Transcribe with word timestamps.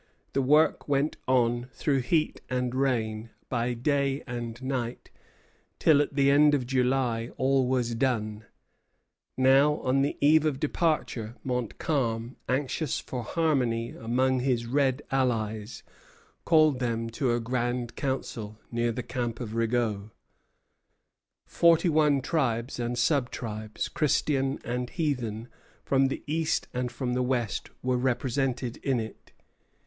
The 0.33 0.41
work 0.41 0.87
went 0.87 1.17
on 1.27 1.67
through 1.73 1.99
heat 1.99 2.41
and 2.49 2.73
rain, 2.73 3.29
by 3.49 3.75
day 3.75 4.23
and 4.25 4.59
night, 4.63 5.11
till, 5.77 6.01
at 6.01 6.15
the 6.15 6.31
end 6.31 6.55
of 6.55 6.65
July, 6.65 7.29
all 7.37 7.67
was 7.67 7.93
done. 7.93 8.45
Now, 9.37 9.73
on 9.81 10.01
the 10.01 10.17
eve 10.19 10.43
of 10.43 10.59
departure, 10.59 11.35
Montcalm, 11.43 12.35
anxious 12.49 12.99
for 12.99 13.21
harmony 13.23 13.91
among 13.91 14.39
his 14.39 14.65
red 14.65 15.03
allies, 15.11 15.83
called 16.45 16.79
them 16.79 17.07
to 17.11 17.33
a 17.33 17.39
grand 17.39 17.95
council 17.95 18.57
near 18.71 18.91
the 18.91 19.03
camp 19.03 19.39
of 19.39 19.53
Rigaud. 19.53 20.09
Forty 21.45 21.89
one 21.89 22.21
tribes 22.23 22.79
and 22.79 22.97
sub 22.97 23.29
tribes, 23.29 23.87
Christian 23.87 24.57
and 24.65 24.89
heathen, 24.89 25.47
from 25.85 26.07
the 26.07 26.23
east 26.25 26.67
and 26.73 26.91
from 26.91 27.13
the 27.13 27.21
west, 27.21 27.69
were 27.83 27.97
represented 27.99 28.77
in 28.77 28.99
it. 28.99 29.31